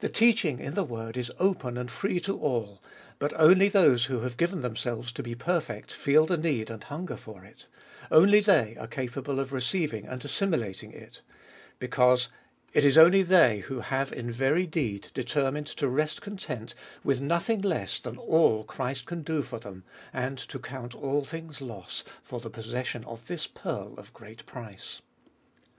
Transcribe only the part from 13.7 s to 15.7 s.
202 cbe fcoliest of 2UI have in very deed detei mined